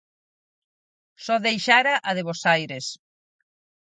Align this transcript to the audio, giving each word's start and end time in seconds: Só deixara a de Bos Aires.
Só 1.25 1.35
deixara 1.47 1.93
a 2.09 2.11
de 2.17 2.23
Bos 2.27 2.41
Aires. 2.55 2.85